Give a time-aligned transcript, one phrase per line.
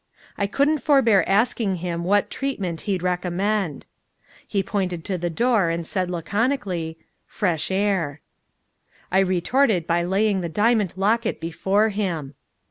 [0.35, 3.85] I couldn't forbear asking him what treatment he'd recommend.
[4.47, 8.19] He pointed to the door, and said laconically: "Fresh air."
[9.11, 12.33] I retorted by laying the diamond locket before him.